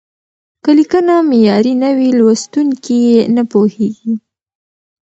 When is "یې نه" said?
3.07-3.43